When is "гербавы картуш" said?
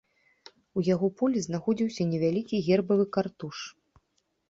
2.71-3.57